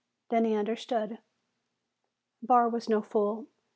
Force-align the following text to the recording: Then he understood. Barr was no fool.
Then 0.29 0.45
he 0.45 0.55
understood. 0.55 1.19
Barr 2.41 2.67
was 2.67 2.89
no 2.89 3.03
fool. 3.03 3.45